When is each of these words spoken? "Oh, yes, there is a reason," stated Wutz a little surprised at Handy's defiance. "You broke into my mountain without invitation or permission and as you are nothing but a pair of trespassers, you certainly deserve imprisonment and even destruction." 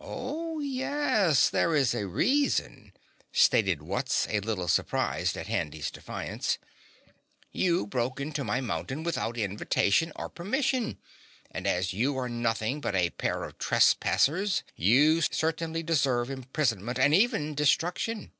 "Oh, 0.00 0.60
yes, 0.60 1.50
there 1.50 1.74
is 1.76 1.94
a 1.94 2.06
reason," 2.06 2.94
stated 3.32 3.82
Wutz 3.82 4.26
a 4.30 4.40
little 4.40 4.66
surprised 4.66 5.36
at 5.36 5.46
Handy's 5.48 5.90
defiance. 5.90 6.56
"You 7.52 7.86
broke 7.86 8.18
into 8.18 8.44
my 8.44 8.62
mountain 8.62 9.02
without 9.02 9.36
invitation 9.36 10.10
or 10.16 10.30
permission 10.30 10.96
and 11.50 11.66
as 11.66 11.92
you 11.92 12.16
are 12.16 12.30
nothing 12.30 12.80
but 12.80 12.94
a 12.96 13.10
pair 13.10 13.44
of 13.44 13.58
trespassers, 13.58 14.62
you 14.74 15.20
certainly 15.20 15.82
deserve 15.82 16.30
imprisonment 16.30 16.98
and 16.98 17.12
even 17.14 17.54
destruction." 17.54 18.32